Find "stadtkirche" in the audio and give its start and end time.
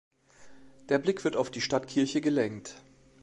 1.61-2.21